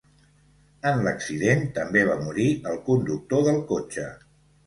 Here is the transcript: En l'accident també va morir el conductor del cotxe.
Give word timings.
En 0.91 1.01
l'accident 1.07 1.61
també 1.75 2.03
va 2.11 2.17
morir 2.23 2.47
el 2.71 2.79
conductor 2.87 3.47
del 3.49 3.59
cotxe. 3.73 4.09